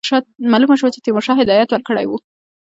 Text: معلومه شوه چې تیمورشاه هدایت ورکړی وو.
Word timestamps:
معلومه 0.51 0.75
شوه 0.79 0.93
چې 0.93 1.01
تیمورشاه 1.05 1.39
هدایت 1.41 1.69
ورکړی 1.71 2.05
وو. 2.07 2.17